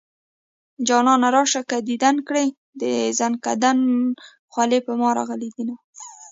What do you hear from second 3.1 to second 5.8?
زنکدن خولې په ما راغلي دينه